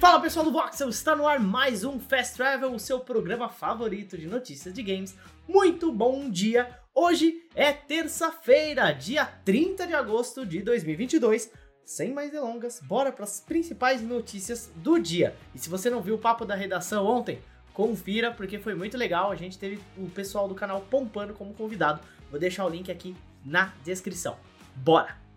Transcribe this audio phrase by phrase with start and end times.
[0.00, 4.16] Fala pessoal do Voxel, está no ar mais um Fast Travel, o seu programa favorito
[4.16, 5.16] de notícias de games.
[5.48, 6.78] Muito bom dia!
[6.94, 11.50] Hoje é terça-feira, dia 30 de agosto de 2022.
[11.84, 15.34] Sem mais delongas, bora para as principais notícias do dia.
[15.52, 17.40] E se você não viu o papo da redação ontem,
[17.74, 19.32] confira porque foi muito legal.
[19.32, 22.00] A gente teve o pessoal do canal Pompano como convidado.
[22.30, 24.36] Vou deixar o link aqui na descrição.
[24.76, 25.27] Bora!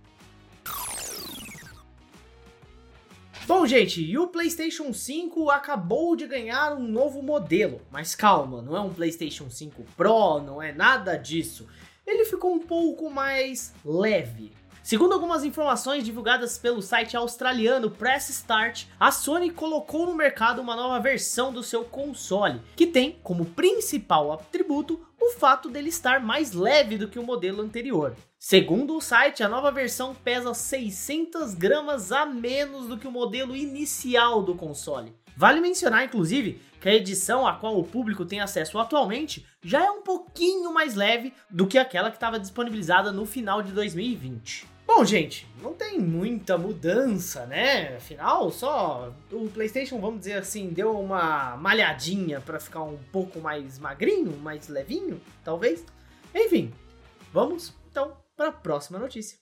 [3.54, 7.82] Bom, gente, e o PlayStation 5 acabou de ganhar um novo modelo.
[7.92, 11.68] Mas calma, não é um PlayStation 5 Pro, não é nada disso.
[12.07, 14.54] Ele ficou um pouco mais leve.
[14.82, 20.75] Segundo algumas informações divulgadas pelo site australiano Press Start, a Sony colocou no mercado uma
[20.75, 26.54] nova versão do seu console, que tem como principal atributo o fato dele estar mais
[26.54, 28.16] leve do que o modelo anterior.
[28.39, 33.56] Segundo o site, a nova versão pesa 600 gramas a menos do que o modelo
[33.56, 35.16] inicial do console.
[35.38, 39.92] Vale mencionar, inclusive, que a edição a qual o público tem acesso atualmente já é
[39.92, 44.66] um pouquinho mais leve do que aquela que estava disponibilizada no final de 2020.
[44.94, 47.95] Bom, gente, não tem muita mudança, né?
[47.95, 53.80] Afinal, só o PlayStation, vamos dizer assim, deu uma malhadinha para ficar um pouco mais
[53.80, 55.86] magrinho, mais levinho, talvez.
[56.36, 56.73] Enfim,
[57.31, 59.38] vamos então para a próxima notícia.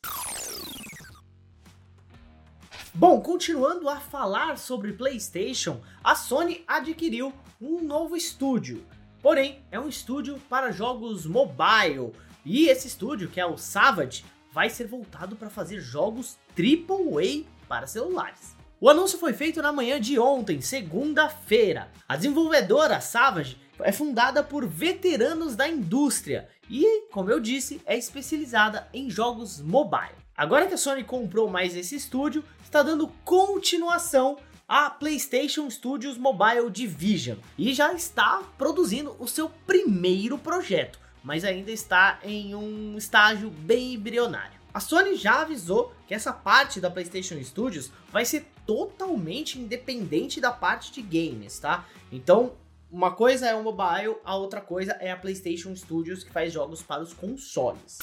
[2.94, 8.86] Bom, continuando a falar sobre PlayStation, a Sony adquiriu um novo estúdio.
[9.19, 12.13] Porém, é um estúdio para jogos mobile.
[12.45, 17.88] E esse estúdio, que é o Savage, vai ser voltado para fazer jogos AAA para
[17.88, 18.56] celulares.
[18.81, 21.91] O anúncio foi feito na manhã de ontem, segunda-feira.
[22.08, 28.88] A desenvolvedora Savage é fundada por veteranos da indústria e, como eu disse, é especializada
[28.94, 30.16] em jogos mobile.
[30.36, 36.69] Agora que a Sony comprou mais esse estúdio, está dando continuação à PlayStation Studios Mobile
[36.72, 43.50] Division e já está produzindo o seu primeiro projeto mas ainda está em um estágio
[43.50, 44.59] bem embrionário.
[44.74, 50.52] A Sony já avisou que essa parte da PlayStation Studios vai ser totalmente independente da
[50.52, 51.85] parte de games, tá?
[52.12, 52.53] Então,
[52.91, 56.81] uma coisa é o mobile, a outra coisa é a PlayStation Studios que faz jogos
[56.81, 58.00] para os consoles.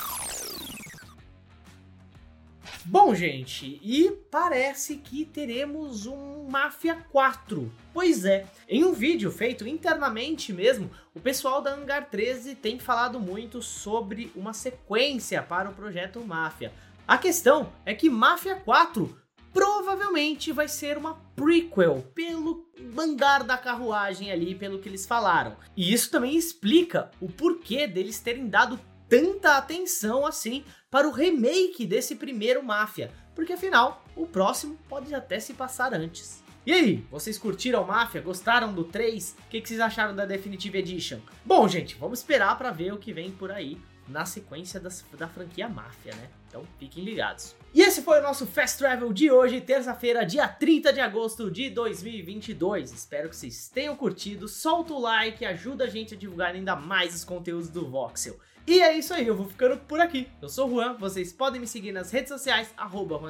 [2.88, 7.72] Bom, gente, e parece que teremos um Mafia 4.
[7.92, 13.19] Pois é, em um vídeo feito internamente mesmo, o pessoal da Hangar 13 tem falado
[13.19, 16.72] muito sobre uma sequência para o projeto Mafia.
[17.08, 19.20] A questão é que Mafia 4
[19.53, 25.56] provavelmente vai ser uma prequel, pelo andar da carruagem ali, pelo que eles falaram.
[25.76, 28.78] E isso também explica o porquê deles terem dado
[29.09, 35.39] tanta atenção assim para o remake desse primeiro Máfia, porque afinal o próximo pode até
[35.39, 36.44] se passar antes.
[36.65, 38.21] E aí, vocês curtiram Máfia?
[38.21, 39.37] Gostaram do 3?
[39.39, 41.21] O que, que vocês acharam da Definitive Edition?
[41.45, 43.78] Bom, gente, vamos esperar para ver o que vem por aí
[44.09, 46.28] na sequência das, da franquia Máfia, né?
[46.49, 47.55] Então fiquem ligados.
[47.75, 51.69] E esse foi o nosso Fast Travel de hoje, terça-feira, dia 30 de agosto de
[51.71, 52.93] 2022.
[52.93, 54.49] Espero que vocês tenham curtido.
[54.49, 58.39] Solta o like, ajuda a gente a divulgar ainda mais os conteúdos do Voxel.
[58.66, 60.28] E é isso aí, eu vou ficando por aqui.
[60.43, 63.21] Eu sou o Juan, vocês podem me seguir nas redes sociais, arroba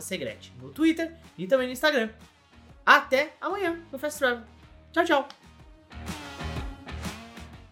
[0.63, 2.09] no Twitter e também no Instagram.
[2.85, 4.45] Até amanhã no Fast Travel.
[4.93, 5.46] Tchau, tchau!